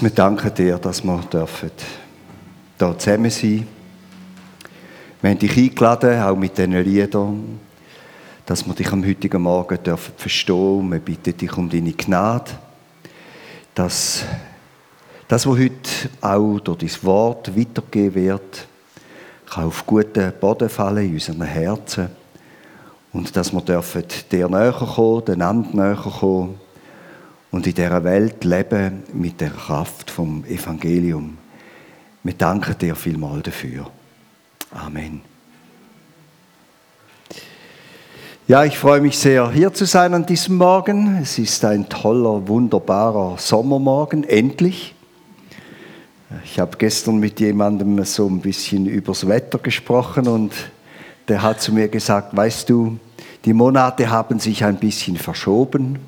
[0.00, 1.72] Wir danken dir, dass wir dürfen
[2.78, 3.66] hier zusammen sein
[5.20, 7.58] Wir haben dich eingeladen, auch mit diesen Liedern,
[8.46, 10.88] dass wir dich am heutigen Morgen dürfen verstehen.
[10.92, 12.52] Wir bitten dich um deine Gnade,
[13.74, 14.22] dass
[15.26, 15.90] das, was heute
[16.20, 18.68] auch durch dein Wort weitergegeben wird,
[19.50, 22.08] kann auf guten Boden fallen in unseren Herzen
[23.12, 26.67] und dass wir dürfen dir näher kommen, den anderen näher kommen
[27.50, 31.38] und in dieser Welt leben mit der Kraft vom Evangelium.
[32.22, 33.90] Wir danken dir vielmal dafür.
[34.70, 35.22] Amen.
[38.46, 41.18] Ja, ich freue mich sehr, hier zu sein an diesem Morgen.
[41.22, 44.94] Es ist ein toller, wunderbarer Sommermorgen, endlich.
[46.44, 50.52] Ich habe gestern mit jemandem so ein bisschen übers Wetter gesprochen und
[51.28, 52.98] der hat zu mir gesagt, weißt du,
[53.44, 55.98] die Monate haben sich ein bisschen verschoben.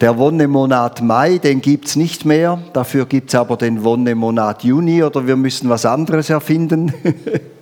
[0.00, 2.58] Der Wonnemonat Mai, den gibt es nicht mehr.
[2.72, 6.92] Dafür gibt es aber den Wonnemonat Juni oder wir müssen was anderes erfinden.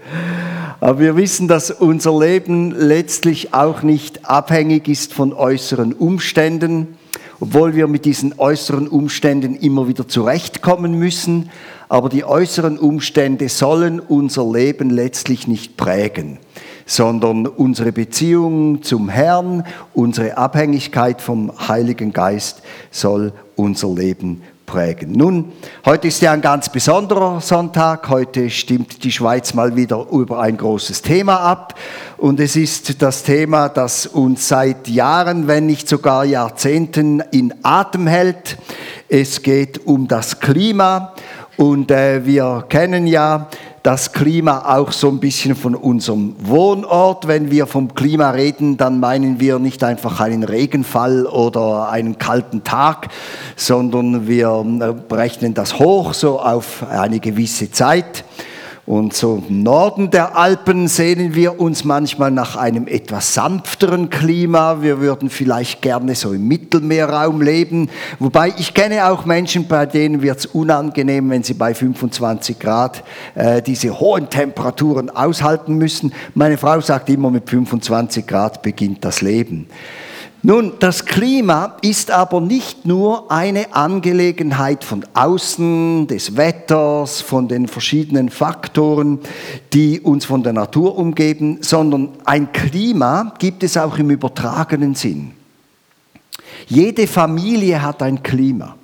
[0.81, 6.97] aber wir wissen, dass unser Leben letztlich auch nicht abhängig ist von äußeren Umständen,
[7.39, 11.51] obwohl wir mit diesen äußeren Umständen immer wieder zurechtkommen müssen.
[11.91, 16.39] Aber die äußeren Umstände sollen unser Leben letztlich nicht prägen
[16.87, 25.13] sondern unsere Beziehung zum Herrn, unsere Abhängigkeit vom Heiligen Geist soll unser Leben prägen.
[25.13, 25.53] Nun,
[25.85, 28.09] heute ist ja ein ganz besonderer Sonntag.
[28.09, 31.75] Heute stimmt die Schweiz mal wieder über ein großes Thema ab.
[32.17, 38.07] Und es ist das Thema, das uns seit Jahren, wenn nicht sogar Jahrzehnten in Atem
[38.07, 38.57] hält.
[39.11, 41.13] Es geht um das Klima.
[41.63, 43.47] Und äh, wir kennen ja
[43.85, 47.29] das Klima auch so ein bisschen von unserem Wohnort.
[47.29, 52.65] Wenn wir vom Klima reden, dann meinen wir nicht einfach einen Regenfall oder einen kalten
[52.65, 53.11] Tag,
[53.55, 58.25] sondern wir äh, rechnen das hoch so auf eine gewisse Zeit.
[58.85, 64.83] Und so im Norden der Alpen sehnen wir uns manchmal nach einem etwas sanfteren Klima.
[64.83, 67.91] Wir würden vielleicht gerne so im Mittelmeerraum leben.
[68.19, 73.05] Wobei ich kenne auch Menschen, bei denen wird es unangenehm, wenn sie bei 25 Grad
[73.37, 76.13] äh, diese hohen Temperaturen aushalten müssen.
[76.35, 79.69] Meine Frau sagt immer, mit 25 Grad beginnt das Leben.
[80.45, 87.69] Nun, das Klima ist aber nicht nur eine Angelegenheit von außen, des Wetters, von den
[87.69, 89.21] verschiedenen Faktoren,
[89.73, 95.31] die uns von der Natur umgeben, sondern ein Klima gibt es auch im übertragenen Sinn.
[96.67, 98.75] Jede Familie hat ein Klima.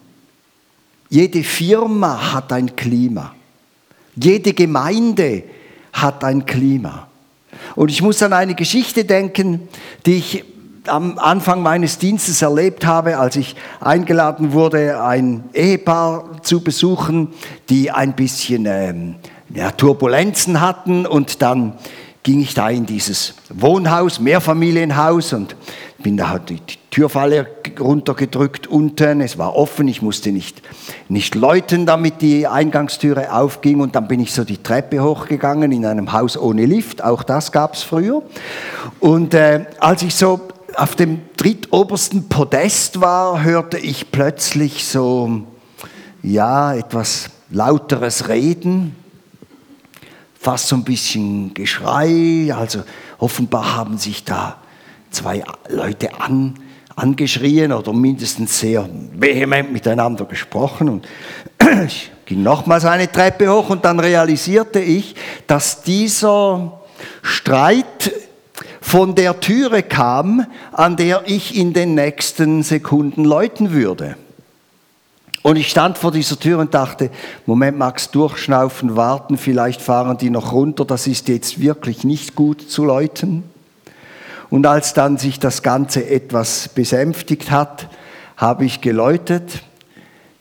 [1.10, 3.34] Jede Firma hat ein Klima.
[4.14, 5.42] Jede Gemeinde
[5.92, 7.08] hat ein Klima.
[7.74, 9.68] Und ich muss an eine Geschichte denken,
[10.06, 10.44] die ich
[10.88, 17.28] am Anfang meines Dienstes erlebt habe, als ich eingeladen wurde, ein Ehepaar zu besuchen,
[17.68, 19.14] die ein bisschen ähm,
[19.54, 21.06] ja, Turbulenzen hatten.
[21.06, 21.74] Und dann
[22.22, 25.56] ging ich da in dieses Wohnhaus, Mehrfamilienhaus und
[26.02, 26.60] bin da halt die
[26.90, 27.46] Türfalle
[27.78, 30.62] runtergedrückt unten, es war offen, ich musste nicht,
[31.08, 33.80] nicht läuten, damit die Eingangstüre aufging.
[33.80, 37.52] Und dann bin ich so die Treppe hochgegangen in einem Haus ohne Lift, auch das
[37.52, 38.22] gab es früher.
[39.00, 40.40] Und äh, als ich so
[40.78, 45.42] auf dem drittobersten Podest war, hörte ich plötzlich so,
[46.22, 48.94] ja, etwas lauteres Reden,
[50.38, 52.54] fast so ein bisschen Geschrei.
[52.54, 52.84] Also
[53.18, 54.58] offenbar haben sich da
[55.10, 56.54] zwei Leute an,
[56.94, 60.88] angeschrien oder mindestens sehr vehement miteinander gesprochen.
[60.88, 61.08] Und
[61.86, 65.16] ich ging nochmals eine Treppe hoch und dann realisierte ich,
[65.48, 66.80] dass dieser
[67.22, 67.86] Streit
[68.88, 74.16] von der Türe kam, an der ich in den nächsten Sekunden läuten würde.
[75.42, 77.10] Und ich stand vor dieser Tür und dachte,
[77.44, 82.62] Moment, Max, durchschnaufen, warten, vielleicht fahren die noch runter, das ist jetzt wirklich nicht gut
[82.62, 83.42] zu läuten.
[84.48, 87.90] Und als dann sich das Ganze etwas besänftigt hat,
[88.38, 89.60] habe ich geläutet,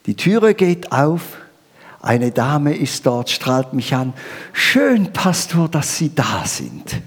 [0.06, 1.36] die Türe geht auf,
[2.02, 4.13] eine Dame ist dort, strahlt mich an,
[4.54, 7.01] schön, Pastor, dass Sie da sind.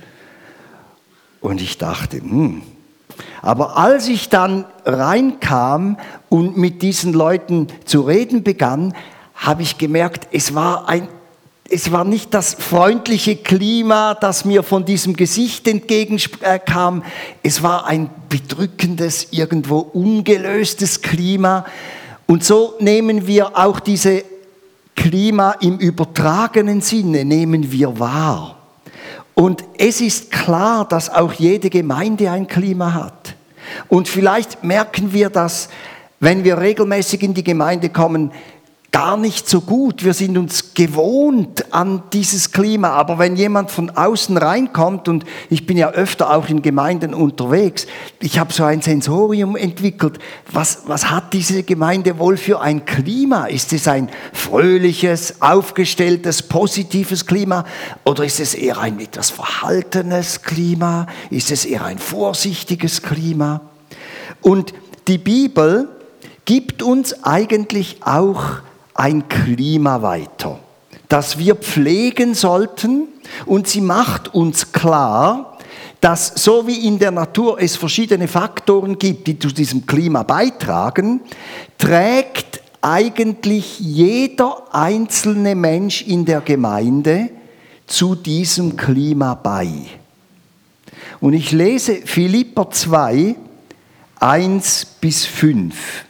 [1.40, 2.62] Und ich dachte, hm.
[3.42, 5.98] Aber als ich dann reinkam
[6.28, 8.94] und mit diesen Leuten zu reden begann,
[9.34, 11.08] habe ich gemerkt, es war ein
[11.72, 17.04] es war nicht das freundliche Klima, das mir von diesem Gesicht entgegenkam.
[17.44, 21.64] Es war ein bedrückendes, irgendwo ungelöstes Klima.
[22.26, 24.24] Und so nehmen wir auch diese
[24.96, 28.59] Klima im übertragenen Sinne, nehmen wir wahr.
[29.40, 33.36] Und es ist klar, dass auch jede Gemeinde ein Klima hat.
[33.88, 35.70] Und vielleicht merken wir das,
[36.18, 38.32] wenn wir regelmäßig in die Gemeinde kommen,
[38.92, 40.04] gar nicht so gut.
[40.04, 42.90] Wir sind uns gewohnt an dieses Klima.
[42.90, 47.86] Aber wenn jemand von außen reinkommt, und ich bin ja öfter auch in Gemeinden unterwegs,
[48.20, 50.18] ich habe so ein Sensorium entwickelt.
[50.50, 53.46] Was, was hat diese Gemeinde wohl für ein Klima?
[53.46, 57.64] Ist es ein fröhliches, aufgestelltes, positives Klima?
[58.04, 61.06] Oder ist es eher ein etwas verhaltenes Klima?
[61.30, 63.60] Ist es eher ein vorsichtiges Klima?
[64.40, 64.74] Und
[65.06, 65.88] die Bibel
[66.44, 68.62] gibt uns eigentlich auch
[69.00, 70.58] ein Klima weiter,
[71.08, 73.08] das wir pflegen sollten
[73.46, 75.56] und sie macht uns klar,
[76.02, 81.22] dass so wie in der Natur es verschiedene Faktoren gibt, die zu diesem Klima beitragen,
[81.78, 87.30] trägt eigentlich jeder einzelne Mensch in der Gemeinde
[87.86, 89.70] zu diesem Klima bei.
[91.20, 93.34] Und ich lese Philipper 2,
[94.20, 96.04] 1 bis 5.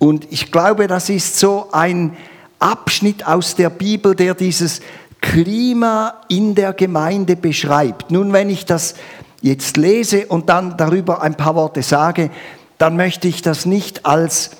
[0.00, 2.16] Und ich glaube, das ist so ein
[2.58, 4.80] Abschnitt aus der Bibel, der dieses
[5.20, 8.10] Klima in der Gemeinde beschreibt.
[8.10, 8.94] Nun, wenn ich das
[9.42, 12.30] jetzt lese und dann darüber ein paar Worte sage,
[12.78, 14.52] dann möchte ich das nicht als,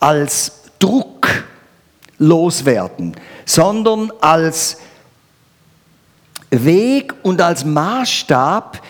[0.00, 1.44] als Druck
[2.16, 3.14] loswerden,
[3.44, 4.78] sondern als
[6.48, 8.80] Weg und als Maßstab,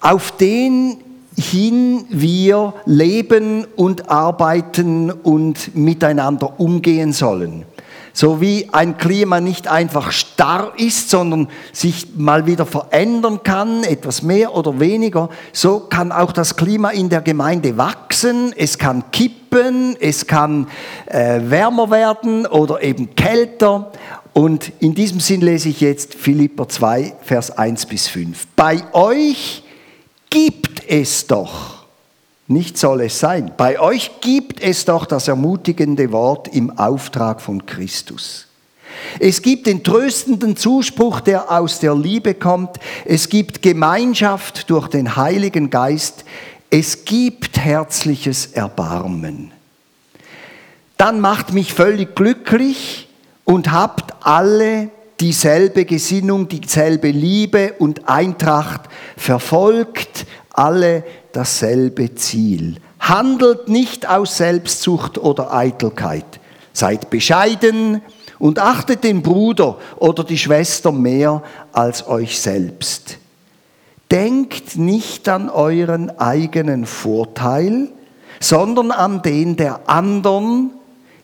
[0.00, 0.98] auf den
[1.36, 7.64] hin wir leben und arbeiten und miteinander umgehen sollen.
[8.12, 14.22] So wie ein Klima nicht einfach starr ist, sondern sich mal wieder verändern kann, etwas
[14.22, 19.96] mehr oder weniger, so kann auch das Klima in der Gemeinde wachsen, es kann kippen,
[20.00, 20.68] es kann
[21.04, 23.92] äh, wärmer werden oder eben kälter.
[24.32, 28.46] Und in diesem Sinn lese ich jetzt Philipper 2, Vers 1 bis 5.
[28.56, 29.62] Bei euch
[30.30, 31.84] gibt es doch,
[32.48, 37.66] nicht soll es sein, bei euch gibt es doch das ermutigende Wort im Auftrag von
[37.66, 38.46] Christus.
[39.18, 42.78] Es gibt den tröstenden Zuspruch, der aus der Liebe kommt.
[43.04, 46.24] Es gibt Gemeinschaft durch den Heiligen Geist.
[46.70, 49.52] Es gibt herzliches Erbarmen.
[50.96, 53.08] Dann macht mich völlig glücklich
[53.44, 54.90] und habt alle
[55.20, 58.82] dieselbe Gesinnung, dieselbe Liebe und Eintracht,
[59.16, 62.76] verfolgt alle dasselbe Ziel.
[62.98, 66.40] Handelt nicht aus Selbstsucht oder Eitelkeit.
[66.72, 68.02] Seid bescheiden
[68.38, 71.42] und achtet den Bruder oder die Schwester mehr
[71.72, 73.18] als euch selbst.
[74.10, 77.88] Denkt nicht an euren eigenen Vorteil,
[78.40, 80.70] sondern an den der anderen,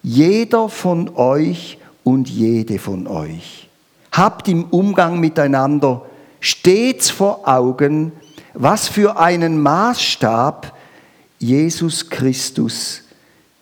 [0.03, 3.69] jeder von euch und jede von euch.
[4.13, 6.07] Habt im Umgang miteinander
[6.41, 8.13] stets vor Augen,
[8.55, 10.77] was für einen Maßstab
[11.39, 13.03] Jesus Christus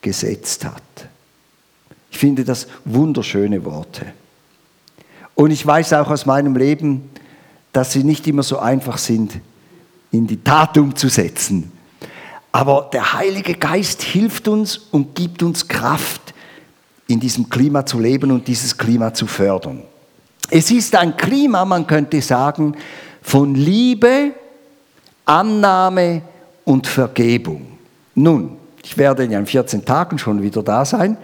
[0.00, 0.82] gesetzt hat.
[2.11, 4.06] Ich finde das wunderschöne Worte.
[5.35, 7.11] Und ich weiß auch aus meinem Leben,
[7.73, 9.41] dass sie nicht immer so einfach sind,
[10.11, 11.70] in die Tat umzusetzen.
[12.52, 16.35] Aber der Heilige Geist hilft uns und gibt uns Kraft,
[17.06, 19.82] in diesem Klima zu leben und dieses Klima zu fördern.
[20.50, 22.75] Es ist ein Klima, man könnte sagen,
[23.23, 24.32] von Liebe,
[25.25, 26.23] Annahme
[26.64, 27.79] und Vergebung.
[28.17, 31.17] Nun, ich werde in 14 Tagen schon wieder da sein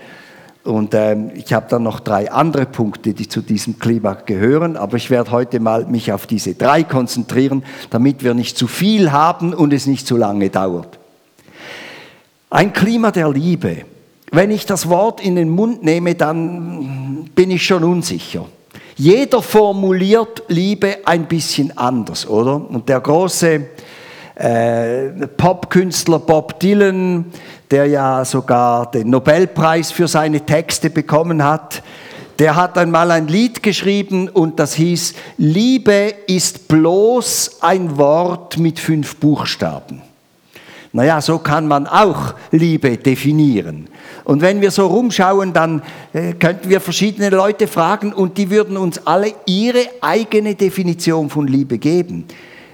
[0.62, 4.96] und ähm, ich habe dann noch drei andere Punkte, die zu diesem Klima gehören, aber
[4.96, 9.54] ich werde heute mal mich auf diese drei konzentrieren, damit wir nicht zu viel haben
[9.54, 10.98] und es nicht zu lange dauert.
[12.48, 13.78] Ein Klima der Liebe.
[14.30, 18.46] Wenn ich das Wort in den Mund nehme, dann bin ich schon unsicher.
[18.98, 22.54] Jeder formuliert Liebe ein bisschen anders, oder?
[22.56, 23.66] Und der große
[24.36, 27.26] äh, Popkünstler Bob Dylan,
[27.70, 31.82] der ja sogar den Nobelpreis für seine Texte bekommen hat,
[32.38, 38.78] der hat einmal ein Lied geschrieben und das hieß, Liebe ist bloß ein Wort mit
[38.78, 40.00] fünf Buchstaben.
[40.92, 43.88] Naja, so kann man auch Liebe definieren.
[44.26, 48.76] Und wenn wir so rumschauen, dann äh, könnten wir verschiedene Leute fragen und die würden
[48.76, 52.24] uns alle ihre eigene Definition von Liebe geben.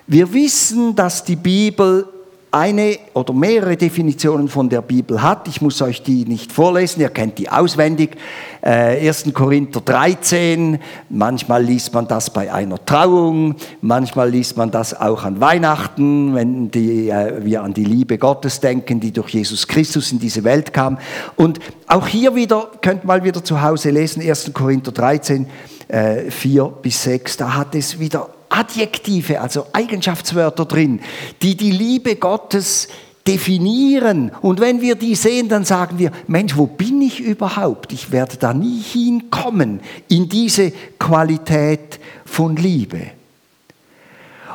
[0.06, 2.08] Wir wissen, dass die Bibel
[2.52, 5.48] eine oder mehrere Definitionen von der Bibel hat.
[5.48, 8.16] Ich muss euch die nicht vorlesen, ihr kennt die auswendig.
[8.60, 9.32] Äh, 1.
[9.32, 10.78] Korinther 13,
[11.08, 16.70] manchmal liest man das bei einer Trauung, manchmal liest man das auch an Weihnachten, wenn
[16.70, 20.74] die, äh, wir an die Liebe Gottes denken, die durch Jesus Christus in diese Welt
[20.74, 20.98] kam.
[21.36, 24.52] Und auch hier wieder, könnt mal wieder zu Hause lesen, 1.
[24.52, 25.46] Korinther 13,
[25.88, 31.00] äh, 4 bis 6, da hat es wieder Adjektive, also Eigenschaftswörter drin,
[31.40, 32.88] die die Liebe Gottes
[33.26, 34.32] definieren.
[34.40, 37.92] Und wenn wir die sehen, dann sagen wir, Mensch, wo bin ich überhaupt?
[37.92, 43.10] Ich werde da nie hinkommen in diese Qualität von Liebe.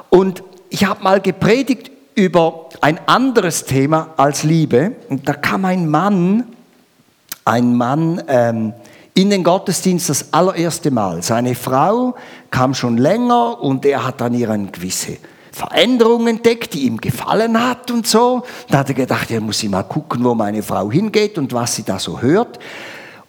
[0.10, 4.94] Und ich habe mal gepredigt über ein anderes Thema als Liebe.
[5.10, 6.44] Und da kam ein Mann,
[7.46, 8.74] ein Mann ähm,
[9.14, 11.24] in den Gottesdienst das allererste Mal.
[11.24, 12.16] Seine Frau
[12.52, 15.18] kam schon länger und er hat dann ihren gewisse
[15.52, 18.44] Veränderung entdeckt, die ihm gefallen hat und so.
[18.70, 21.76] Da hat er gedacht, er muss ich mal gucken, wo meine Frau hingeht und was
[21.76, 22.60] sie da so hört.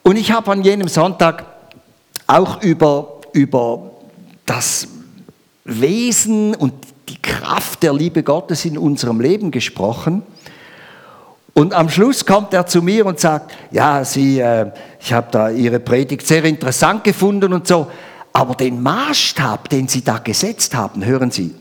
[0.02, 1.44] Und ich habe an jenem Sonntag
[2.26, 3.90] auch über, über
[4.44, 4.88] das
[5.64, 6.74] Wesen und
[7.08, 10.22] die Kraft der Liebe Gottes in unserem Leben gesprochen.
[11.54, 14.70] Und am Schluss kommt er zu mir und sagt, ja, Sie, äh,
[15.00, 17.88] ich habe da Ihre Predigt sehr interessant gefunden und so,
[18.38, 21.56] aber den Maßstab, den Sie da gesetzt haben, hören Sie,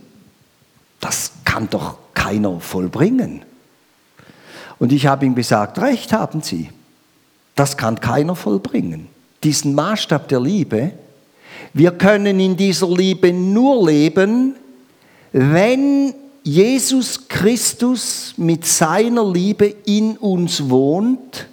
[0.99, 3.41] das kann doch keiner vollbringen.
[4.77, 6.69] Und ich habe ihm gesagt, recht haben Sie,
[7.55, 9.07] das kann keiner vollbringen.
[9.43, 10.91] Diesen Maßstab der Liebe,
[11.73, 14.53] wir können in dieser Liebe nur leben,
[15.31, 21.47] wenn Jesus Christus mit seiner Liebe in uns wohnt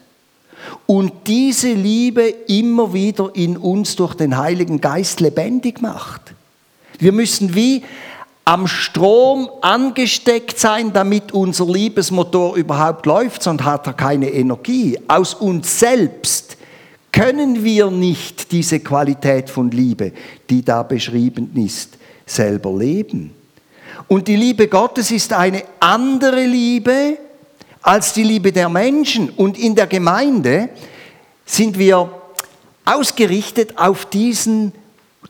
[0.86, 6.34] und diese Liebe immer wieder in uns durch den Heiligen Geist lebendig macht.
[6.98, 7.82] Wir müssen wie
[8.44, 14.98] am Strom angesteckt sein, damit unser Liebesmotor überhaupt läuft, sonst hat er keine Energie.
[15.08, 16.58] Aus uns selbst
[17.10, 20.12] können wir nicht diese Qualität von Liebe,
[20.50, 23.32] die da beschrieben ist, selber leben.
[24.08, 27.18] Und die Liebe Gottes ist eine andere Liebe
[27.84, 29.28] als die Liebe der Menschen.
[29.30, 30.70] Und in der Gemeinde
[31.44, 32.10] sind wir
[32.84, 34.72] ausgerichtet auf diesen,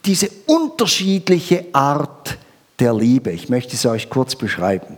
[0.05, 2.37] diese unterschiedliche Art
[2.79, 3.31] der Liebe.
[3.31, 4.97] Ich möchte es euch kurz beschreiben.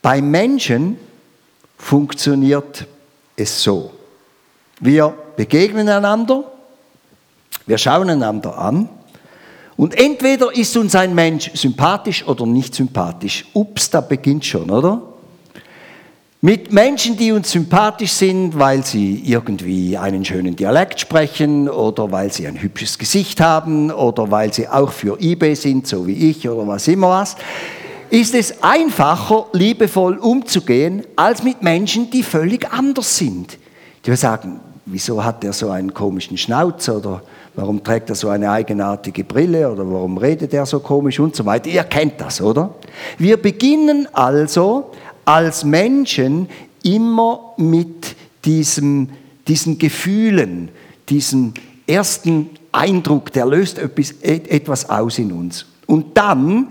[0.00, 0.98] Bei Menschen
[1.76, 2.86] funktioniert
[3.36, 3.92] es so.
[4.80, 6.44] Wir begegnen einander,
[7.66, 8.88] wir schauen einander an
[9.76, 13.46] und entweder ist uns ein Mensch sympathisch oder nicht sympathisch.
[13.52, 15.13] Ups, da beginnt schon, oder?
[16.44, 22.30] Mit Menschen, die uns sympathisch sind, weil sie irgendwie einen schönen Dialekt sprechen oder weil
[22.30, 26.46] sie ein hübsches Gesicht haben oder weil sie auch für eBay sind, so wie ich
[26.46, 27.36] oder was immer was,
[28.10, 33.56] ist es einfacher, liebevoll umzugehen, als mit Menschen, die völlig anders sind.
[34.04, 37.22] Die sagen, wieso hat der so einen komischen Schnauz oder
[37.54, 41.46] warum trägt er so eine eigenartige Brille oder warum redet er so komisch und so
[41.46, 41.70] weiter.
[41.70, 42.74] Ihr kennt das, oder?
[43.16, 44.90] Wir beginnen also
[45.24, 46.48] als Menschen
[46.82, 49.08] immer mit diesem,
[49.48, 50.68] diesen Gefühlen,
[51.08, 51.54] diesem
[51.86, 55.66] ersten Eindruck, der löst etwas aus in uns.
[55.86, 56.68] Und dann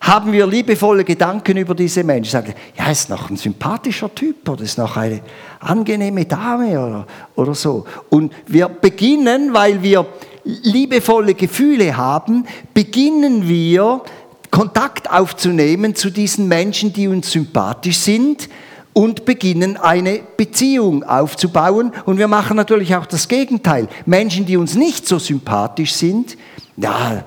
[0.00, 2.30] haben wir liebevolle Gedanken über diese Menschen.
[2.30, 5.20] Sagen, ja, ist noch ein sympathischer Typ oder ist noch eine
[5.60, 7.84] angenehme Dame oder, oder so.
[8.08, 10.06] Und wir beginnen, weil wir
[10.44, 14.02] liebevolle Gefühle haben, beginnen wir
[14.50, 18.48] Kontakt aufzunehmen zu diesen Menschen, die uns sympathisch sind
[18.92, 21.92] und beginnen eine Beziehung aufzubauen.
[22.04, 23.88] Und wir machen natürlich auch das Gegenteil.
[24.06, 26.36] Menschen, die uns nicht so sympathisch sind,
[26.76, 27.24] ja,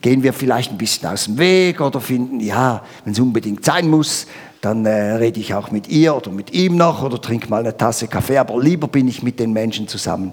[0.00, 3.88] gehen wir vielleicht ein bisschen aus dem Weg oder finden, ja, wenn es unbedingt sein
[3.88, 4.26] muss,
[4.60, 7.76] dann äh, rede ich auch mit ihr oder mit ihm noch oder trinke mal eine
[7.76, 10.32] Tasse Kaffee, aber lieber bin ich mit den Menschen zusammen,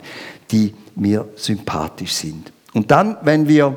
[0.52, 2.52] die mir sympathisch sind.
[2.74, 3.76] Und dann, wenn wir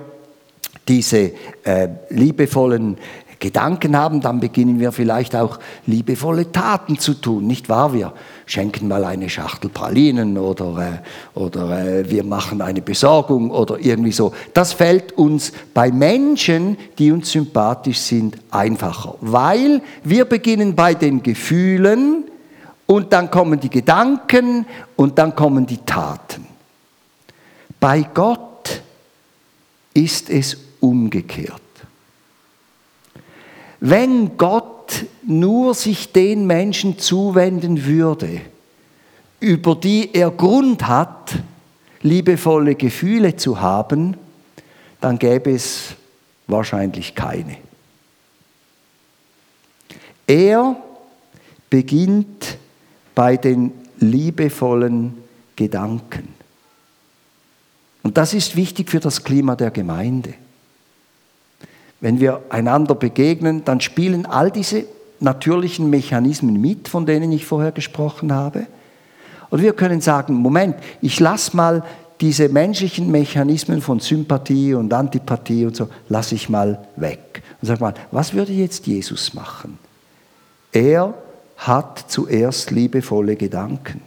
[0.89, 1.33] diese
[1.65, 2.97] äh, liebevollen
[3.39, 7.93] Gedanken haben, dann beginnen wir vielleicht auch liebevolle Taten zu tun, nicht wahr?
[7.93, 8.13] Wir
[8.47, 11.03] schenken mal eine Schachtel Pralinen oder,
[11.35, 14.33] äh, oder äh, wir machen eine Besorgung oder irgendwie so.
[14.55, 21.23] Das fällt uns bei Menschen, die uns sympathisch sind, einfacher, weil wir beginnen bei den
[21.23, 22.25] Gefühlen
[22.87, 24.65] und dann kommen die Gedanken
[24.95, 26.47] und dann kommen die Taten.
[27.79, 28.81] Bei Gott
[29.93, 31.61] ist es umgekehrt.
[33.81, 38.41] Wenn Gott nur sich den Menschen zuwenden würde,
[39.41, 41.35] über die er Grund hat,
[42.03, 44.17] liebevolle Gefühle zu haben,
[45.01, 45.95] dann gäbe es
[46.47, 47.59] wahrscheinlich keine.
[50.27, 50.77] Er
[51.69, 52.59] beginnt
[53.15, 55.15] bei den liebevollen
[55.55, 56.29] Gedanken.
[58.03, 60.35] Und das ist wichtig für das Klima der Gemeinde.
[62.01, 64.85] Wenn wir einander begegnen, dann spielen all diese
[65.21, 68.67] natürlichen Mechanismen mit, von denen ich vorher gesprochen habe.
[69.49, 71.85] Und wir können sagen, Moment, ich lasse mal
[72.21, 77.43] diese menschlichen Mechanismen von Sympathie und Antipathie und so, lasse ich mal weg.
[77.61, 79.79] Und sag mal, was würde jetzt Jesus machen?
[80.73, 81.15] Er
[81.57, 84.03] hat zuerst liebevolle Gedanken.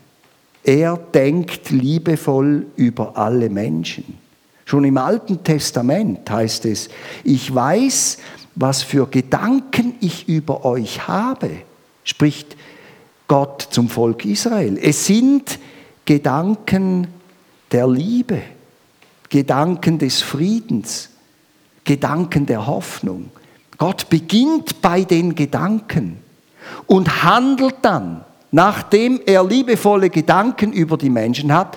[0.64, 4.18] Er denkt liebevoll über alle Menschen.
[4.70, 6.90] Schon im Alten Testament heißt es,
[7.24, 8.20] ich weiß,
[8.54, 11.50] was für Gedanken ich über euch habe,
[12.04, 12.56] spricht
[13.28, 14.78] Gott zum Volk Israel.
[14.80, 15.58] Es sind
[16.06, 17.08] Gedanken
[17.72, 18.44] der Liebe,
[19.30, 21.10] Gedanken des Friedens,
[21.84, 23.32] Gedanken der Hoffnung.
[23.80, 26.20] Gott beginnt bei den Gedanken
[26.86, 31.76] und handelt dann, nachdem er liebevolle Gedanken über die Menschen hat,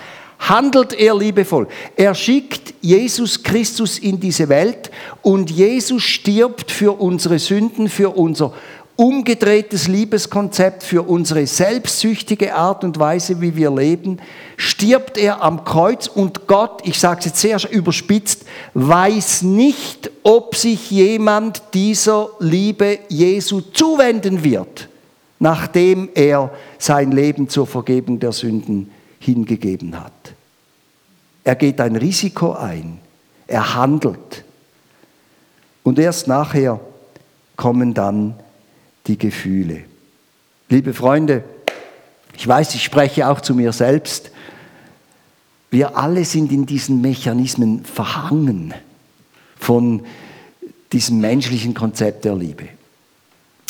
[0.49, 1.67] handelt er liebevoll.
[1.95, 8.53] Er schickt Jesus Christus in diese Welt und Jesus stirbt für unsere Sünden, für unser
[8.95, 14.19] umgedrehtes Liebeskonzept, für unsere selbstsüchtige Art und Weise, wie wir leben,
[14.55, 18.45] stirbt er am Kreuz und Gott, ich sage es jetzt sehr überspitzt,
[18.75, 24.89] weiß nicht, ob sich jemand dieser Liebe Jesu zuwenden wird,
[25.39, 28.91] nachdem er sein Leben zur Vergebung der Sünden
[29.23, 30.33] hingegeben hat.
[31.43, 32.99] Er geht ein Risiko ein,
[33.47, 34.43] er handelt.
[35.83, 36.79] Und erst nachher
[37.55, 38.35] kommen dann
[39.07, 39.83] die Gefühle.
[40.69, 41.43] Liebe Freunde,
[42.35, 44.31] ich weiß, ich spreche auch zu mir selbst.
[45.69, 48.73] Wir alle sind in diesen Mechanismen verhangen
[49.57, 50.05] von
[50.91, 52.67] diesem menschlichen Konzept der Liebe.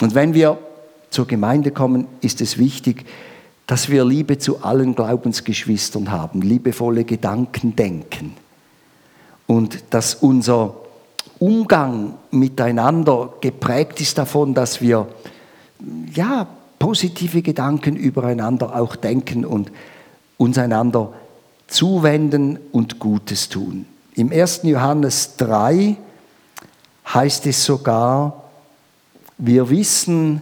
[0.02, 0.60] Und wenn wir
[1.10, 3.06] zur Gemeinde kommen, ist es wichtig,
[3.68, 8.34] dass wir Liebe zu allen Glaubensgeschwistern haben, liebevolle Gedanken denken
[9.48, 10.76] und dass unser
[11.40, 15.08] Umgang miteinander geprägt ist davon, dass wir
[16.14, 16.48] ja,
[16.80, 19.72] positive Gedanken übereinander auch denken und
[20.38, 21.14] uns einander
[21.68, 23.86] zuwenden und Gutes tun.
[24.16, 24.62] Im 1.
[24.64, 25.96] Johannes 3
[27.14, 28.44] heißt es sogar,
[29.38, 30.42] wir wissen,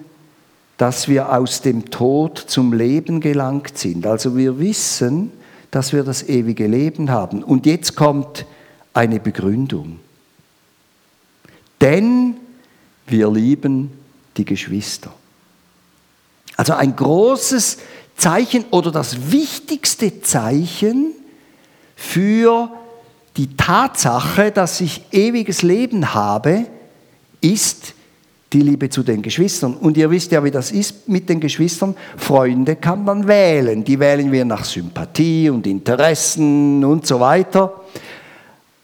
[0.82, 4.08] dass wir aus dem Tod zum Leben gelangt sind.
[4.08, 5.32] Also wir wissen,
[5.70, 7.44] dass wir das ewige Leben haben.
[7.44, 8.48] Und jetzt kommt
[8.92, 10.00] eine Begründung.
[11.80, 12.36] Denn
[13.06, 13.92] wir lieben
[14.38, 15.14] die Geschwister.
[16.58, 17.78] Also ein großes
[18.18, 21.12] Zeichen oder das wichtigste Zeichen
[21.96, 22.72] für
[23.38, 26.66] die Tatsache, dass ich ewiges Leben habe,
[27.40, 27.94] ist
[28.54, 29.76] die Liebe zu den Geschwistern.
[29.76, 31.96] Und ihr wisst ja, wie das ist mit den Geschwistern.
[32.18, 33.84] Freunde kann man wählen.
[33.84, 37.74] Die wählen wir nach Sympathie und Interessen und so weiter.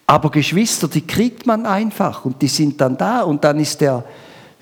[0.06, 4.06] Aber Geschwister, die kriegt man einfach und die sind dann da und dann ist der,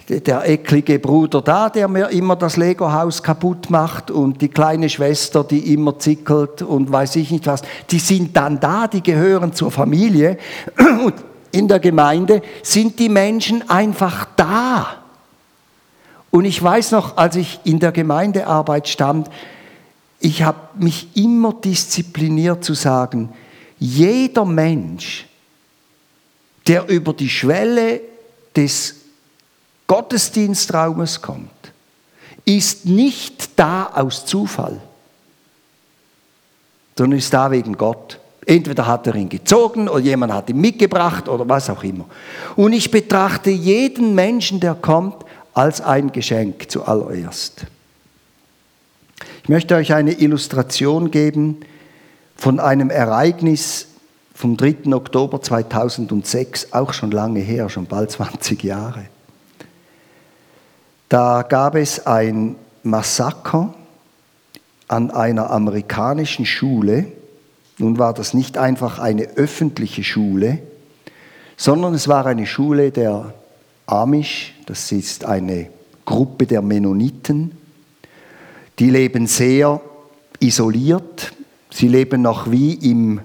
[0.09, 5.43] der eklige Bruder da, der mir immer das Lego-Haus kaputt macht und die kleine Schwester,
[5.43, 7.61] die immer zickelt und weiß ich nicht was.
[7.91, 10.39] Die sind dann da, die gehören zur Familie
[11.05, 11.13] und
[11.55, 14.97] in der Gemeinde sind die Menschen einfach da.
[16.29, 19.29] Und ich weiß noch, als ich in der Gemeindearbeit stand,
[20.19, 23.29] ich habe mich immer diszipliniert zu sagen,
[23.79, 25.27] jeder Mensch,
[26.67, 28.01] der über die Schwelle
[28.55, 28.95] des
[29.87, 31.49] Gottesdienstraumes kommt,
[32.43, 34.81] ist nicht da aus Zufall,
[36.97, 38.19] sondern ist da wegen Gott.
[38.45, 42.05] Entweder hat er ihn gezogen oder jemand hat ihn mitgebracht oder was auch immer.
[42.55, 47.65] Und ich betrachte jeden Menschen, der kommt, als ein Geschenk zuallererst.
[49.43, 51.61] Ich möchte euch eine Illustration geben
[52.35, 53.87] von einem Ereignis
[54.33, 54.93] vom 3.
[54.93, 59.05] Oktober 2006, auch schon lange her, schon bald 20 Jahre.
[61.07, 63.73] Da gab es ein Massaker
[64.87, 67.05] an einer amerikanischen Schule.
[67.77, 70.59] Nun war das nicht einfach eine öffentliche Schule,
[71.57, 73.33] sondern es war eine Schule der
[73.85, 75.69] Amish, das ist eine
[76.05, 77.51] Gruppe der Mennoniten.
[78.79, 79.81] Die leben sehr
[80.39, 81.33] isoliert,
[81.69, 83.21] sie leben noch wie im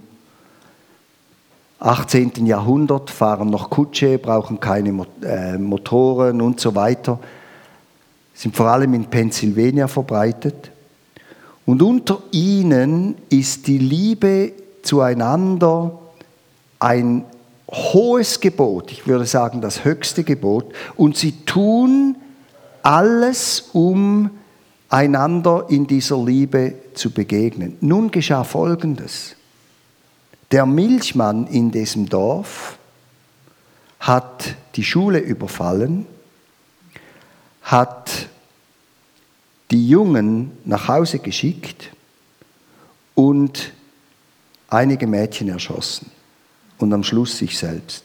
[1.78, 2.46] 18.
[2.46, 7.18] Jahrhundert, fahren noch Kutsche, brauchen keine äh, Motoren und so weiter
[8.40, 10.70] sind vor allem in Pennsylvania verbreitet.
[11.70, 14.50] Und unter ihnen ist die Liebe
[14.82, 16.00] zueinander
[16.80, 17.24] ein
[17.70, 20.74] hohes Gebot, ich würde sagen das höchste Gebot.
[20.96, 22.16] Und sie tun
[22.82, 24.30] alles, um
[24.88, 27.76] einander in dieser Liebe zu begegnen.
[27.80, 29.36] Nun geschah Folgendes.
[30.50, 32.78] Der Milchmann in diesem Dorf
[34.00, 36.04] hat die Schule überfallen,
[37.62, 38.28] hat
[39.70, 41.90] die Jungen nach Hause geschickt
[43.14, 43.72] und
[44.68, 46.10] einige Mädchen erschossen
[46.78, 48.04] und am Schluss sich selbst.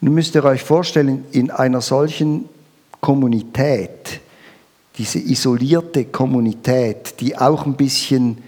[0.00, 2.48] Nun müsst ihr euch vorstellen, in einer solchen
[3.00, 4.20] Kommunität,
[4.96, 8.42] diese isolierte Kommunität, die auch ein bisschen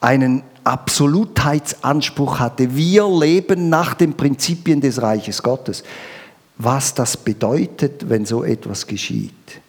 [0.00, 2.74] einen Absolutheitsanspruch hatte.
[2.74, 5.82] Wir leben nach den Prinzipien des Reiches Gottes.
[6.64, 9.60] Was das bedeutet, wenn so etwas geschieht.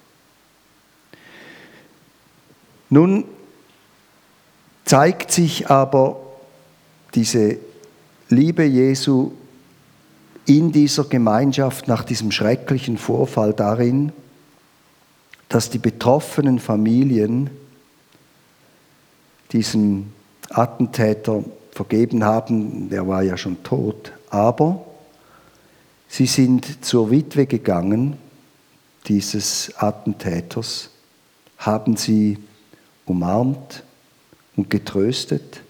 [2.91, 3.25] Nun
[4.85, 6.19] zeigt sich aber
[7.15, 7.57] diese
[8.29, 9.31] Liebe Jesu
[10.45, 14.11] in dieser Gemeinschaft nach diesem schrecklichen Vorfall darin,
[15.49, 17.49] dass die betroffenen Familien
[19.51, 20.11] diesem
[20.51, 24.85] Attentäter vergeben haben, der war ja schon tot, aber
[26.13, 28.17] sie sind zur Witwe gegangen,
[29.07, 30.91] dieses Attentäters,
[31.57, 32.37] haben sie
[33.07, 33.81] umarmt
[34.55, 35.61] und getröstet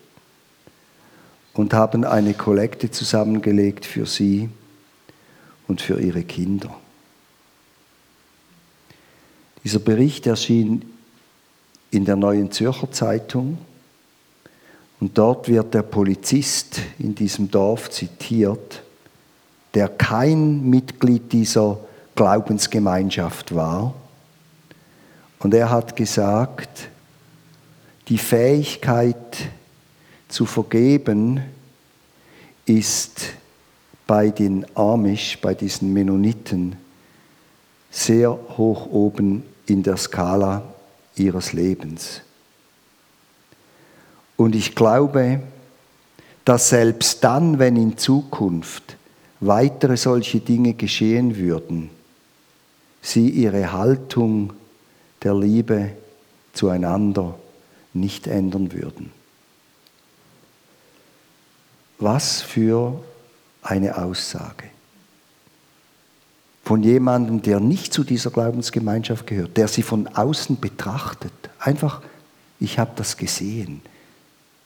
[1.53, 4.49] und haben eine Kollekte zusammengelegt für sie
[5.69, 6.75] und für ihre Kinder.
[9.63, 10.83] Dieser Bericht erschien
[11.89, 13.59] in der Neuen Zürcher Zeitung
[14.99, 18.83] und dort wird der Polizist in diesem Dorf zitiert,
[19.73, 21.79] der kein Mitglied dieser
[22.15, 23.93] Glaubensgemeinschaft war.
[25.39, 26.89] Und er hat gesagt,
[28.07, 29.49] die Fähigkeit
[30.27, 31.41] zu vergeben
[32.65, 33.33] ist
[34.07, 36.75] bei den Amish, bei diesen Mennoniten,
[37.89, 40.63] sehr hoch oben in der Skala
[41.15, 42.21] ihres Lebens.
[44.35, 45.41] Und ich glaube,
[46.43, 48.97] dass selbst dann, wenn in Zukunft
[49.45, 51.89] weitere solche Dinge geschehen würden,
[53.01, 54.53] sie ihre Haltung
[55.23, 55.91] der Liebe
[56.53, 57.35] zueinander
[57.93, 59.11] nicht ändern würden.
[61.99, 63.01] Was für
[63.61, 64.65] eine Aussage.
[66.63, 71.33] Von jemandem, der nicht zu dieser Glaubensgemeinschaft gehört, der sie von außen betrachtet.
[71.59, 72.01] Einfach,
[72.59, 73.81] ich habe das gesehen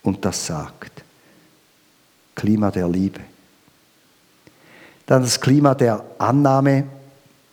[0.03, 1.03] und das sagt.
[2.35, 3.21] Klima der Liebe.
[5.07, 6.83] Dann das Klima der Annahme.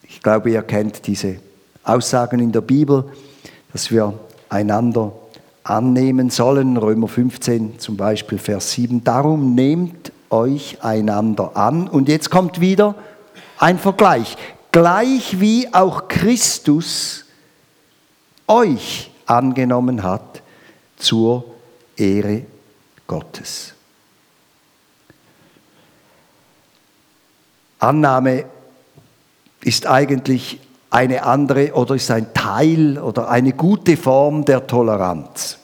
[0.02, 1.36] Ich glaube, ihr kennt diese
[1.84, 3.04] Aussagen in der Bibel,
[3.72, 4.12] dass wir
[4.48, 5.12] einander
[5.62, 6.76] annehmen sollen.
[6.76, 9.04] Römer 15 zum Beispiel, Vers 7.
[9.04, 11.86] Darum nehmt euch einander an.
[11.86, 12.96] Und jetzt kommt wieder
[13.58, 14.36] ein Vergleich.
[14.72, 17.24] Gleich wie auch Christus
[18.48, 20.42] euch angenommen hat
[20.96, 21.44] zur
[21.96, 22.42] Ehre
[23.06, 23.74] Gottes.
[27.84, 28.44] Annahme
[29.62, 35.58] ist eigentlich eine andere oder ist ein Teil oder eine gute Form der Toleranz.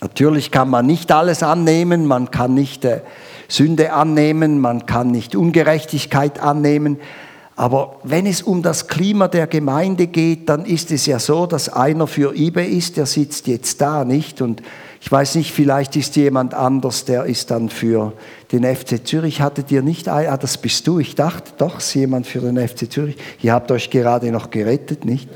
[0.00, 3.00] Natürlich kann man nicht alles annehmen, man kann nicht äh,
[3.48, 6.98] Sünde annehmen, man kann nicht Ungerechtigkeit annehmen,
[7.56, 11.68] aber wenn es um das Klima der Gemeinde geht, dann ist es ja so, dass
[11.68, 14.60] einer für eBay ist, der sitzt jetzt da nicht und
[15.04, 18.14] ich weiß nicht, vielleicht ist jemand anders, der ist dann für
[18.52, 19.42] den FC Zürich.
[19.42, 20.98] Hattet ihr nicht, ah, das bist du.
[20.98, 23.16] Ich dachte, doch, ist jemand für den FC Zürich.
[23.42, 25.28] Ihr habt euch gerade noch gerettet, nicht?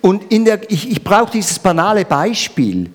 [0.00, 2.88] Und in der, ich, ich brauche dieses banale Beispiel,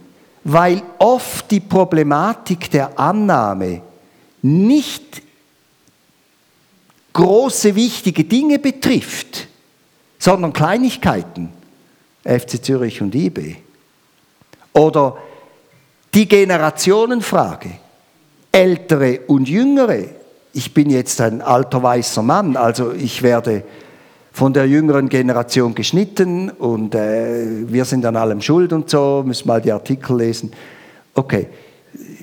[0.45, 3.81] weil oft die Problematik der Annahme
[4.41, 5.21] nicht
[7.11, 9.49] große, wichtige Dinge betrifft,
[10.17, 11.49] sondern Kleinigkeiten.
[12.23, 13.57] FC Zürich und IB.
[14.73, 15.17] Oder
[16.13, 17.69] die Generationenfrage,
[18.51, 20.05] ältere und jüngere.
[20.53, 23.63] Ich bin jetzt ein alter weißer Mann, also ich werde
[24.31, 29.47] von der jüngeren Generation geschnitten und äh, wir sind an allem schuld und so, müssen
[29.47, 30.51] mal die Artikel lesen.
[31.13, 31.47] Okay,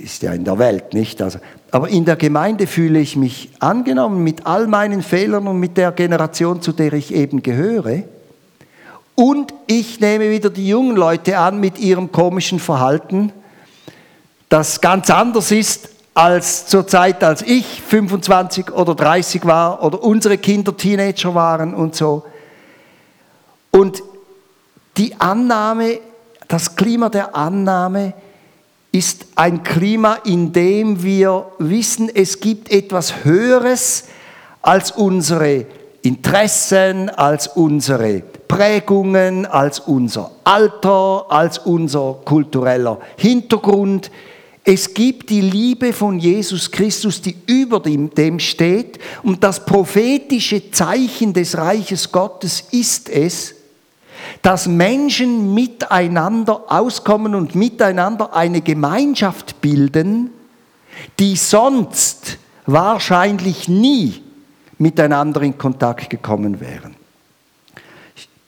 [0.02, 1.20] ist ja in der Welt, nicht?
[1.20, 1.38] Also,
[1.70, 5.92] aber in der Gemeinde fühle ich mich angenommen mit all meinen Fehlern und mit der
[5.92, 8.04] Generation, zu der ich eben gehöre.
[9.16, 13.32] Und ich nehme wieder die jungen Leute an mit ihrem komischen Verhalten,
[14.50, 20.38] das ganz anders ist als zur Zeit, als ich 25 oder 30 war oder unsere
[20.38, 22.24] Kinder Teenager waren und so.
[23.70, 24.02] Und
[24.98, 25.98] die Annahme,
[26.46, 28.12] das Klima der Annahme
[28.92, 34.04] ist ein Klima, in dem wir wissen, es gibt etwas Höheres
[34.60, 35.66] als unsere
[36.02, 44.10] Interessen, als unsere Prägungen, als unser Alter, als unser kultureller Hintergrund.
[44.64, 48.98] Es gibt die Liebe von Jesus Christus, die über dem steht.
[49.22, 53.54] Und das prophetische Zeichen des Reiches Gottes ist es,
[54.42, 60.30] dass Menschen miteinander auskommen und miteinander eine Gemeinschaft bilden,
[61.18, 64.22] die sonst wahrscheinlich nie
[64.78, 66.95] miteinander in Kontakt gekommen wären.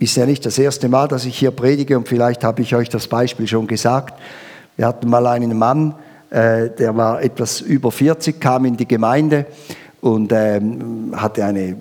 [0.00, 2.88] Ist ja nicht das erste Mal, dass ich hier predige und vielleicht habe ich euch
[2.88, 4.14] das Beispiel schon gesagt.
[4.76, 5.94] Wir hatten mal einen Mann,
[6.30, 9.46] äh, der war etwas über 40, kam in die Gemeinde
[10.00, 11.76] und ähm, hatte eine äh,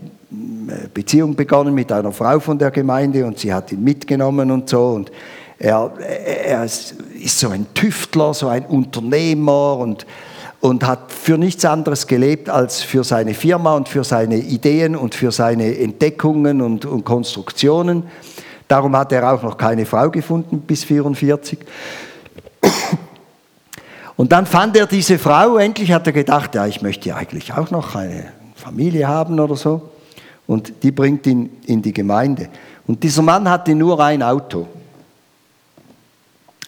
[0.92, 4.88] Beziehung begonnen mit einer Frau von der Gemeinde und sie hat ihn mitgenommen und so.
[4.88, 5.12] Und
[5.60, 10.08] er, er ist so ein Tüftler, so ein Unternehmer und,
[10.60, 15.16] und hat für nichts anderes gelebt als für seine Firma und für seine Ideen und
[15.16, 18.04] für seine Entdeckungen und, und Konstruktionen.
[18.68, 21.60] Darum hat er auch noch keine Frau gefunden bis 44.
[24.18, 27.70] Und dann fand er diese Frau, endlich hat er gedacht, ja, ich möchte eigentlich auch
[27.70, 29.92] noch eine Familie haben oder so.
[30.48, 32.50] Und die bringt ihn in die Gemeinde.
[32.88, 34.68] Und dieser Mann hatte nur ein Auto,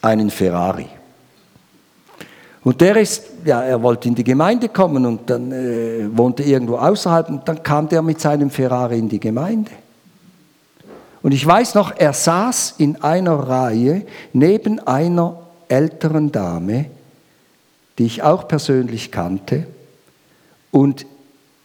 [0.02, 0.88] einen Ferrari.
[2.69, 6.75] Und der ist, ja, er wollte in die Gemeinde kommen und dann äh, wohnte irgendwo
[6.75, 9.71] außerhalb und dann kam der mit seinem Ferrari in die Gemeinde.
[11.23, 16.86] Und ich weiß noch, er saß in einer Reihe neben einer älteren Dame,
[17.97, 19.65] die ich auch persönlich kannte.
[20.69, 21.08] Und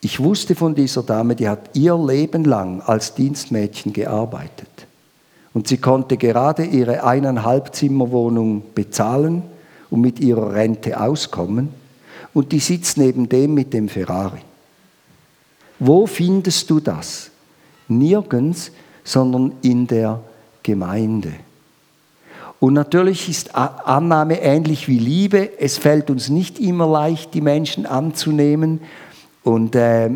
[0.00, 4.86] ich wusste von dieser Dame, die hat ihr Leben lang als Dienstmädchen gearbeitet.
[5.52, 9.42] Und sie konnte gerade ihre eineinhalb Zimmerwohnung bezahlen
[9.94, 11.68] und mit ihrer Rente auskommen.
[12.32, 14.40] Und die sitzt neben dem mit dem Ferrari.
[15.78, 17.30] Wo findest du das?
[17.86, 18.72] Nirgends,
[19.04, 20.20] sondern in der
[20.64, 21.32] Gemeinde.
[22.58, 25.60] Und natürlich ist Annahme ähnlich wie Liebe.
[25.60, 28.80] Es fällt uns nicht immer leicht, die Menschen anzunehmen
[29.44, 30.10] und äh,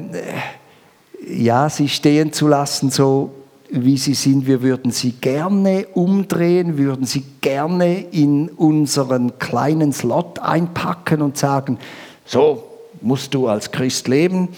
[1.25, 3.31] ja, sie stehen zu lassen, so
[3.71, 4.47] wie sie sind.
[4.47, 11.79] Wir würden sie gerne umdrehen, würden sie gerne in unseren kleinen Slot einpacken und sagen,
[12.25, 12.65] so
[13.01, 14.49] musst du als Christ leben.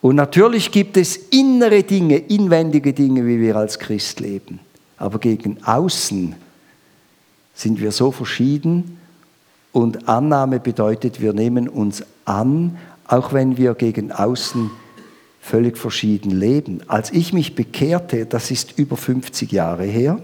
[0.00, 4.60] Und natürlich gibt es innere Dinge, inwendige Dinge, wie wir als Christ leben.
[4.96, 6.34] Aber gegen außen
[7.54, 8.98] sind wir so verschieden
[9.72, 14.70] und Annahme bedeutet, wir nehmen uns an, auch wenn wir gegen außen
[15.48, 16.82] völlig verschieden leben.
[16.88, 20.18] Als ich mich bekehrte, das ist über 50 Jahre her,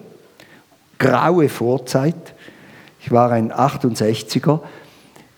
[0.98, 2.34] graue Vorzeit,
[3.00, 4.60] ich war ein 68er,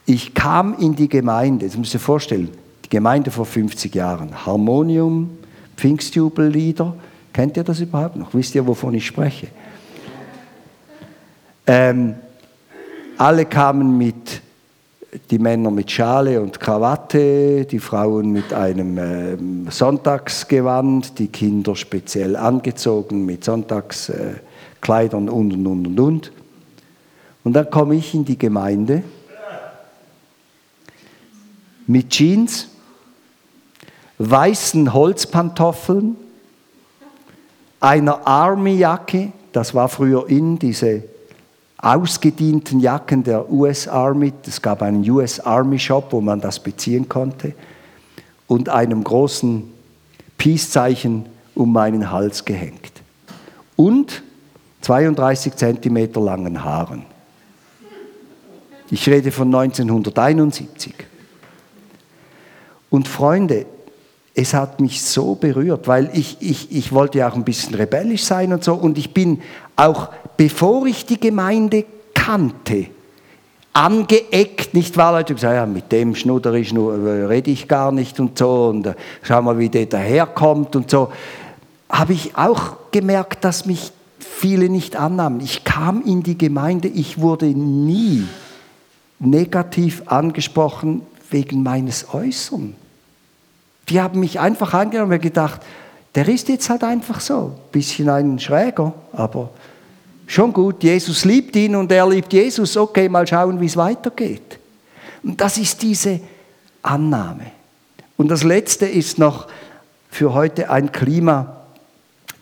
[0.05, 2.51] ich kam in die Gemeinde, das müsst ihr vorstellen,
[2.85, 5.39] die Gemeinde vor 50 Jahren, Harmonium,
[5.77, 6.97] Pfingstjubellieder,
[7.33, 8.35] kennt ihr das überhaupt noch?
[8.35, 9.49] Wisst ihr, wovon ich spreche?
[11.67, 12.17] Ähm,
[13.19, 14.43] alle kamen mit,
[15.31, 22.37] die Männer mit Schale und Krawatte, die Frauen mit einem ähm, Sonntagsgewand, die Kinder speziell
[22.37, 26.33] angezogen mit Sonntagskleidern und und und und und.
[27.45, 29.03] Und dann komme ich in die Gemeinde
[31.87, 32.69] mit Jeans,
[34.19, 36.17] weißen Holzpantoffeln,
[37.79, 41.05] einer Army-Jacke, das war früher in, diese
[41.79, 44.33] ausgedienten Jacken der US Army.
[44.47, 47.55] Es gab einen US Army Shop, wo man das beziehen konnte.
[48.47, 49.65] Und einem großen
[50.39, 52.93] Peace-Zeichen um meinen Hals gehängt.
[53.75, 54.23] Und
[54.83, 57.05] 32 Zentimeter langen Haaren.
[58.91, 60.95] Ich rede von 1971.
[62.89, 63.67] Und Freunde,
[64.39, 68.23] es hat mich so berührt, weil ich, ich, ich wollte ja auch ein bisschen rebellisch
[68.23, 68.75] sein und so.
[68.75, 69.41] Und ich bin
[69.77, 72.89] auch, bevor ich die Gemeinde kannte,
[73.73, 75.13] angeeckt, nicht wahr?
[75.13, 78.67] Leute gesagt, ja, mit dem Schnudder ich nur, äh, rede ich gar nicht und so.
[78.67, 81.11] Und äh, schau mal, wie der daherkommt und so.
[81.89, 85.41] Habe ich auch gemerkt, dass mich viele nicht annahmen.
[85.41, 88.25] Ich kam in die Gemeinde, ich wurde nie
[89.19, 92.77] negativ angesprochen wegen meines Äußeren.
[93.89, 95.61] Die haben mich einfach angenommen und gedacht,
[96.15, 97.53] der ist jetzt halt einfach so.
[97.71, 99.51] Bisschen ein Schräger, aber
[100.27, 100.83] schon gut.
[100.83, 102.77] Jesus liebt ihn und er liebt Jesus.
[102.77, 104.59] Okay, mal schauen, wie es weitergeht.
[105.23, 106.21] Und das ist diese
[106.83, 107.53] Annahme.
[108.17, 109.47] Und das Letzte ist noch
[110.09, 111.57] für heute ein Klima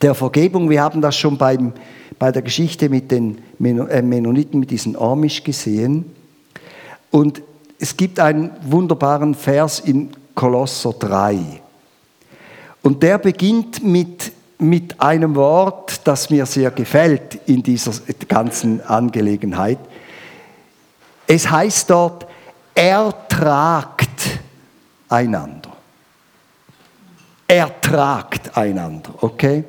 [0.01, 0.71] der Vergebung.
[0.71, 1.73] Wir haben das schon beim,
[2.19, 6.05] bei der Geschichte mit den äh, Mennoniten, mit diesen Amish gesehen.
[7.11, 7.43] Und
[7.81, 11.63] es gibt einen wunderbaren Vers in Kolosser 3.
[12.83, 17.93] Und der beginnt mit, mit einem Wort, das mir sehr gefällt in dieser
[18.29, 19.79] ganzen Angelegenheit.
[21.27, 22.27] Es heißt dort,
[22.75, 24.41] ertragt
[25.09, 25.71] einander.
[27.47, 29.65] Ertragt einander, okay?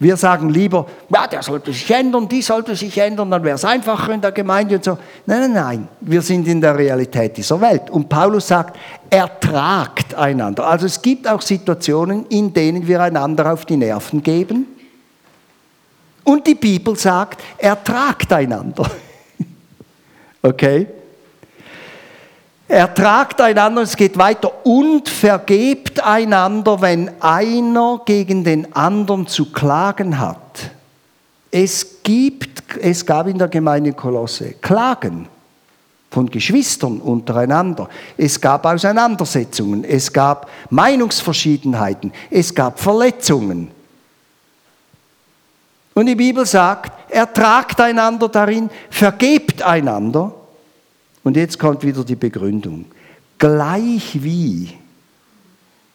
[0.00, 3.66] Wir sagen lieber, ja, der sollte sich ändern, die sollte sich ändern, dann wäre es
[3.66, 4.96] einfacher in der Gemeinde und so.
[5.26, 7.90] Nein, nein, nein, wir sind in der Realität dieser Welt.
[7.90, 8.78] Und Paulus sagt,
[9.10, 10.66] ertragt einander.
[10.66, 14.68] Also es gibt auch Situationen, in denen wir einander auf die Nerven geben.
[16.24, 18.90] Und die Bibel sagt, ertragt einander.
[20.42, 20.86] okay?
[22.70, 30.20] Ertragt einander, es geht weiter, und vergebt einander, wenn einer gegen den anderen zu klagen
[30.20, 30.70] hat.
[31.50, 35.26] Es, gibt, es gab in der Gemeinde Kolosse Klagen
[36.12, 37.88] von Geschwistern untereinander.
[38.16, 43.72] Es gab Auseinandersetzungen, es gab Meinungsverschiedenheiten, es gab Verletzungen.
[45.94, 50.34] Und die Bibel sagt, ertragt einander darin, vergebt einander
[51.22, 52.86] und jetzt kommt wieder die Begründung.
[53.38, 54.72] Gleich wie,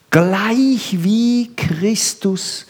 [0.09, 2.65] gleich wie Christus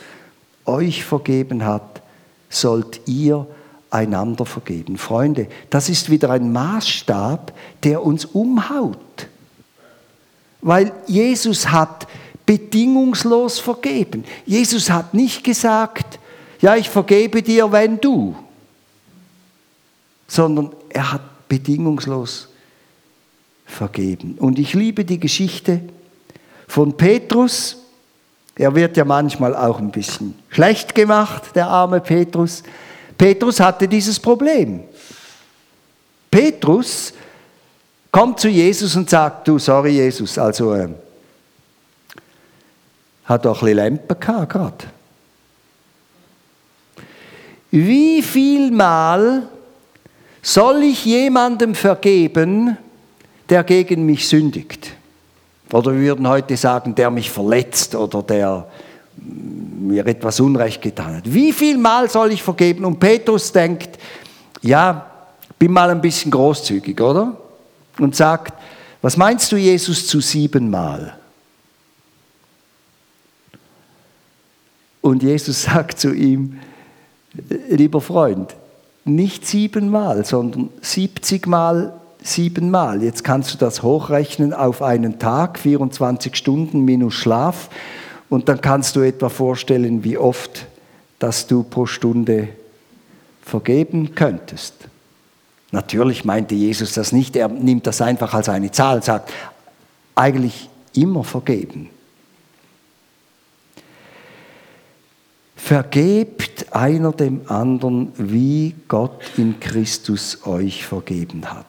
[0.66, 2.02] euch vergeben hat,
[2.50, 3.48] sollt ihr
[3.90, 4.98] einander vergeben.
[4.98, 8.98] Freunde, das ist wieder ein Maßstab, der uns umhaut.
[10.62, 12.08] Weil Jesus hat
[12.46, 14.24] bedingungslos vergeben.
[14.46, 16.20] Jesus hat nicht gesagt,
[16.62, 18.36] ja, ich vergebe dir, wenn du,
[20.28, 21.22] sondern er hat
[21.56, 22.50] bedingungslos
[23.66, 24.36] vergeben.
[24.40, 25.80] Und ich liebe die Geschichte
[26.68, 27.78] von Petrus.
[28.56, 32.62] Er wird ja manchmal auch ein bisschen schlecht gemacht, der arme Petrus.
[33.18, 34.82] Petrus hatte dieses Problem.
[36.30, 37.14] Petrus
[38.12, 40.90] kommt zu Jesus und sagt, du, sorry Jesus, also äh,
[43.24, 44.86] hat auch ein bisschen gehabt gerade.
[47.72, 49.48] Wie viel Mal
[50.46, 52.78] soll ich jemandem vergeben,
[53.50, 54.92] der gegen mich sündigt?
[55.74, 58.68] Oder wir würden heute sagen, der mich verletzt oder der
[59.18, 61.24] mir etwas Unrecht getan hat.
[61.26, 62.86] Wie viel Mal soll ich vergeben?
[62.86, 63.98] Und Petrus denkt,
[64.62, 65.10] ja,
[65.58, 67.36] bin mal ein bisschen großzügig, oder?
[67.98, 68.54] Und sagt,
[69.02, 71.18] was meinst du, Jesus, zu siebenmal?
[75.02, 76.60] Und Jesus sagt zu ihm,
[77.68, 78.56] lieber Freund,
[79.06, 83.04] nicht siebenmal, sondern 70 Mal siebenmal.
[83.04, 87.70] Jetzt kannst du das hochrechnen auf einen Tag, 24 Stunden minus Schlaf.
[88.30, 90.66] Und dann kannst du etwa vorstellen, wie oft,
[91.20, 92.50] dass du pro Stunde
[93.44, 94.74] vergeben könntest.
[95.72, 99.32] Natürlich meinte Jesus das nicht, er nimmt das einfach als eine Zahl, sagt
[100.16, 101.90] eigentlich immer vergeben.
[105.66, 111.66] Vergebt einer dem anderen, wie Gott in Christus euch vergeben hat.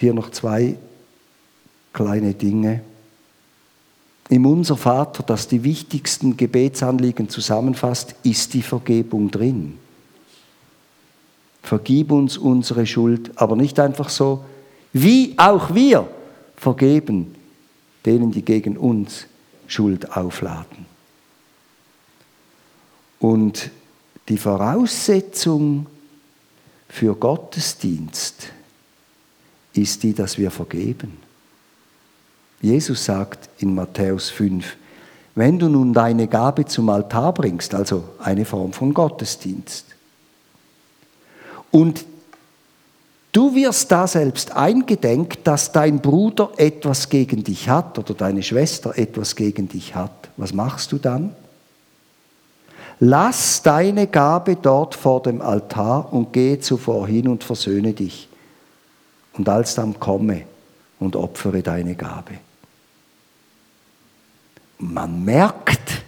[0.00, 0.74] Hier noch zwei
[1.92, 2.82] kleine Dinge.
[4.30, 9.78] Im Unser Vater, das die wichtigsten Gebetsanliegen zusammenfasst, ist die Vergebung drin.
[11.62, 14.44] Vergib uns unsere Schuld, aber nicht einfach so,
[14.92, 16.08] wie auch wir
[16.56, 17.36] vergeben
[18.04, 19.26] denen, die gegen uns
[19.68, 20.90] Schuld aufladen.
[23.22, 23.70] Und
[24.28, 25.86] die Voraussetzung
[26.88, 28.48] für Gottesdienst
[29.74, 31.18] ist die, dass wir vergeben.
[32.60, 34.76] Jesus sagt in Matthäus 5,
[35.36, 39.86] wenn du nun deine Gabe zum Altar bringst, also eine Form von Gottesdienst,
[41.70, 42.04] und
[43.30, 48.98] du wirst da selbst eingedenk, dass dein Bruder etwas gegen dich hat oder deine Schwester
[48.98, 51.36] etwas gegen dich hat, was machst du dann?
[53.04, 58.28] Lass deine Gabe dort vor dem Altar und gehe zuvor hin und versöhne dich.
[59.32, 60.44] Und alsdann komme
[61.00, 62.34] und opfere deine Gabe.
[64.78, 66.04] Man merkt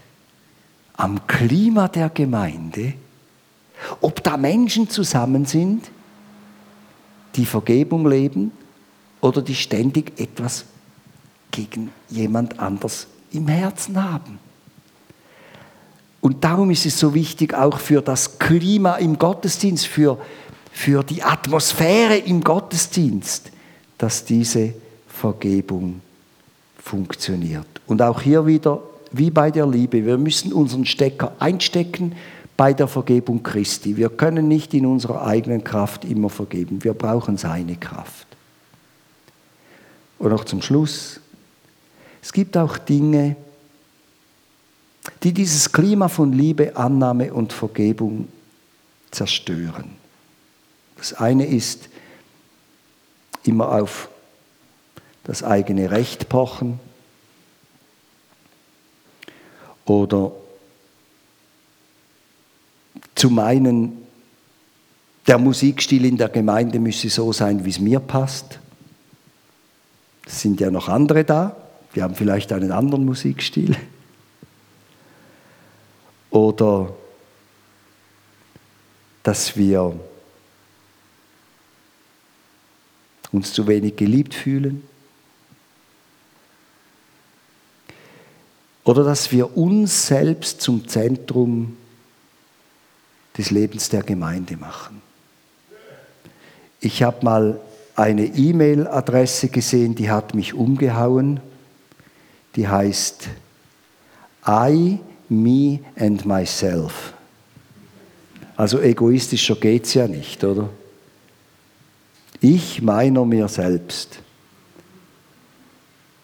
[0.96, 2.94] am Klima der Gemeinde,
[4.00, 5.90] ob da Menschen zusammen sind,
[7.34, 8.52] die Vergebung leben
[9.20, 10.64] oder die ständig etwas
[11.50, 14.38] gegen jemand anders im Herzen haben.
[16.24, 20.16] Und darum ist es so wichtig, auch für das Klima im Gottesdienst, für,
[20.72, 23.52] für die Atmosphäre im Gottesdienst,
[23.98, 24.72] dass diese
[25.06, 26.00] Vergebung
[26.78, 27.66] funktioniert.
[27.86, 28.80] Und auch hier wieder,
[29.12, 32.14] wie bei der Liebe, wir müssen unseren Stecker einstecken
[32.56, 33.98] bei der Vergebung Christi.
[33.98, 36.82] Wir können nicht in unserer eigenen Kraft immer vergeben.
[36.82, 38.26] Wir brauchen seine Kraft.
[40.18, 41.20] Und noch zum Schluss.
[42.22, 43.36] Es gibt auch Dinge,
[45.24, 48.28] die dieses Klima von Liebe, Annahme und Vergebung
[49.10, 49.96] zerstören.
[50.96, 51.88] Das eine ist
[53.44, 54.10] immer auf
[55.24, 56.78] das eigene Recht pochen
[59.86, 60.32] oder
[63.14, 64.04] zu meinen,
[65.26, 68.60] der Musikstil in der Gemeinde müsse so sein, wie es mir passt.
[70.26, 71.56] Es sind ja noch andere da,
[71.94, 73.74] die haben vielleicht einen anderen Musikstil.
[76.34, 76.92] Oder
[79.22, 79.94] dass wir
[83.30, 84.82] uns zu wenig geliebt fühlen.
[88.82, 91.76] Oder dass wir uns selbst zum Zentrum
[93.38, 95.02] des Lebens der Gemeinde machen.
[96.80, 97.60] Ich habe mal
[97.94, 101.38] eine E-Mail-Adresse gesehen, die hat mich umgehauen.
[102.56, 103.28] Die heißt
[104.48, 104.98] I,
[105.28, 107.12] me and myself.
[108.56, 110.68] Also egoistischer geht es ja nicht, oder?
[112.40, 114.20] Ich, meiner, mir selbst.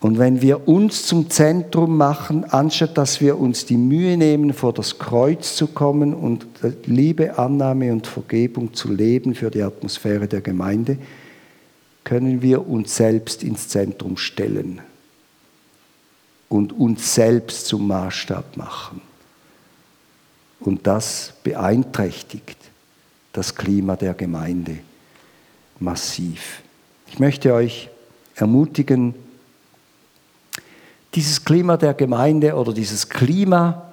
[0.01, 4.73] Und wenn wir uns zum Zentrum machen, anstatt dass wir uns die Mühe nehmen, vor
[4.73, 6.47] das Kreuz zu kommen und
[6.87, 10.97] Liebe, Annahme und Vergebung zu leben für die Atmosphäre der Gemeinde,
[12.03, 14.81] können wir uns selbst ins Zentrum stellen
[16.51, 19.01] und uns selbst zum Maßstab machen.
[20.59, 22.59] Und das beeinträchtigt
[23.33, 24.81] das Klima der Gemeinde
[25.79, 26.61] massiv.
[27.07, 27.89] Ich möchte euch
[28.35, 29.15] ermutigen,
[31.15, 33.91] dieses Klima der Gemeinde oder dieses Klima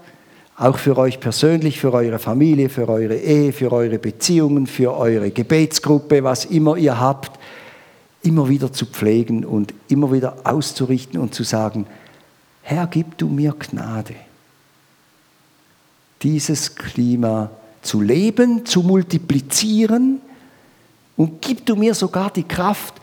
[0.58, 5.30] auch für euch persönlich, für eure Familie, für eure Ehe, für eure Beziehungen, für eure
[5.30, 7.40] Gebetsgruppe, was immer ihr habt,
[8.24, 11.86] immer wieder zu pflegen und immer wieder auszurichten und zu sagen,
[12.70, 14.14] Herr, gib du mir Gnade,
[16.22, 17.50] dieses Klima
[17.82, 20.20] zu leben, zu multiplizieren
[21.16, 22.96] und gib du mir sogar die Kraft,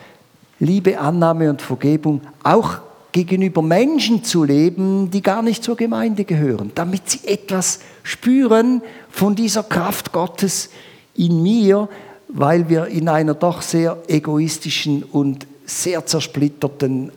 [0.58, 2.76] Liebe, Annahme und Vergebung auch
[3.12, 9.34] gegenüber Menschen zu leben, die gar nicht zur Gemeinde gehören, damit sie etwas spüren von
[9.34, 10.68] dieser Kraft Gottes
[11.14, 11.88] in mir,
[12.28, 17.12] weil wir in einer doch sehr egoistischen und sehr zersplitterten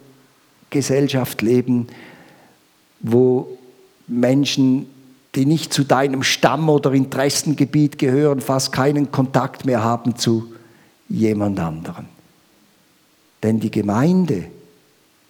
[0.69, 1.87] Gesellschaft leben,
[2.99, 3.57] wo
[4.07, 4.87] Menschen,
[5.35, 10.53] die nicht zu deinem Stamm oder Interessengebiet gehören, fast keinen Kontakt mehr haben zu
[11.09, 12.05] jemand anderem.
[13.43, 14.45] Denn die Gemeinde,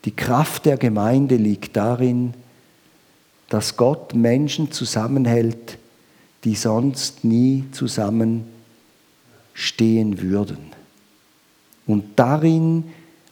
[0.05, 2.33] die Kraft der Gemeinde liegt darin,
[3.49, 5.77] dass Gott Menschen zusammenhält,
[6.43, 8.45] die sonst nie zusammenstehen
[10.21, 10.71] würden.
[11.85, 12.85] Und darin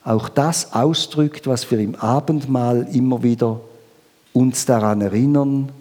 [0.03, 3.59] auch das ausdrückt, was wir im Abendmahl immer wieder
[4.35, 5.71] uns daran erinnern.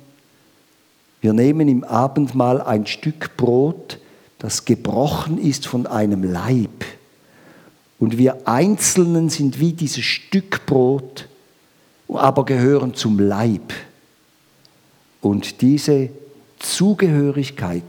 [1.21, 3.99] Wir nehmen im Abendmahl ein Stück Brot,
[4.39, 6.85] das gebrochen ist von einem Leib
[7.99, 11.27] und wir Einzelnen sind wie dieses Stück Brot,
[12.09, 13.73] aber gehören zum Leib.
[15.21, 16.11] Und diese
[16.59, 17.83] Zugehörigkeit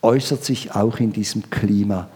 [0.00, 2.08] äußert sich auch in diesem Klima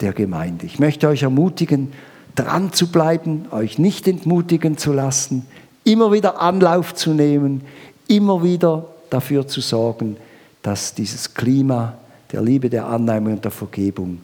[0.00, 0.64] der Gemeinde.
[0.64, 1.92] Ich möchte euch ermutigen,
[2.36, 5.46] dran zu bleiben, euch nicht entmutigen zu lassen,
[5.86, 7.62] immer wieder Anlauf zu nehmen,
[8.08, 10.16] immer wieder dafür zu sorgen,
[10.62, 11.94] dass dieses Klima
[12.32, 14.18] der Liebe, der Annahme und der Vergebung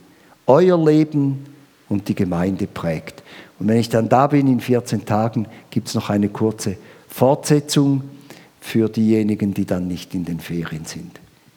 [0.46, 1.46] euer Leben
[1.88, 3.22] und die Gemeinde prägt.
[3.58, 6.76] Und wenn ich dann da bin in 14 Tagen, gibt es noch eine kurze
[7.08, 8.02] Fortsetzung
[8.60, 11.20] für diejenigen, die dann nicht in den Ferien sind.